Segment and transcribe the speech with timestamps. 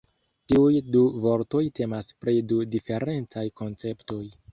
[0.51, 4.19] Tiuj du vortoj temas pri du diferencaj konceptoj.